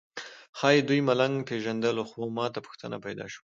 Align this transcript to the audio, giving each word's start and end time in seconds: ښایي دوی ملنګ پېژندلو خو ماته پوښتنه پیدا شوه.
ښایي 0.57 0.81
دوی 0.89 0.99
ملنګ 1.09 1.35
پېژندلو 1.49 2.03
خو 2.09 2.19
ماته 2.37 2.59
پوښتنه 2.67 2.97
پیدا 3.05 3.25
شوه. 3.33 3.43